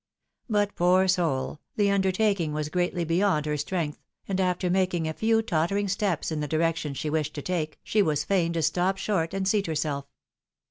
[0.49, 1.59] But, poor soul!
[1.75, 6.39] the undertaking was greatly beyond her strength, and after making a few tottering steps in
[6.39, 10.07] the direction she wished to take, she was fain to stop short, and seat herself.